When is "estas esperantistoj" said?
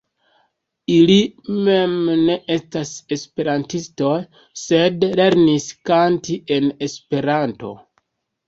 2.55-4.15